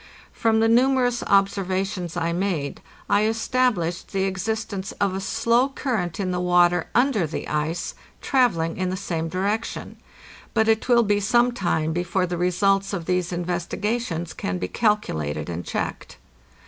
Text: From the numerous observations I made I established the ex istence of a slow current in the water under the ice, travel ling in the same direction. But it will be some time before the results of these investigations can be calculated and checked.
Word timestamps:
From 0.33 0.61
the 0.61 0.67
numerous 0.67 1.21
observations 1.27 2.17
I 2.17 2.33
made 2.33 2.81
I 3.07 3.25
established 3.27 4.11
the 4.13 4.25
ex 4.25 4.45
istence 4.47 4.93
of 4.99 5.13
a 5.13 5.21
slow 5.21 5.69
current 5.69 6.19
in 6.19 6.31
the 6.31 6.39
water 6.39 6.87
under 6.95 7.27
the 7.27 7.47
ice, 7.47 7.93
travel 8.19 8.61
ling 8.61 8.77
in 8.77 8.89
the 8.89 8.97
same 8.97 9.29
direction. 9.29 9.97
But 10.55 10.67
it 10.67 10.89
will 10.89 11.03
be 11.03 11.19
some 11.19 11.51
time 11.51 11.93
before 11.93 12.25
the 12.25 12.39
results 12.39 12.93
of 12.93 13.05
these 13.05 13.31
investigations 13.31 14.33
can 14.33 14.57
be 14.57 14.67
calculated 14.67 15.49
and 15.51 15.63
checked. 15.63 16.17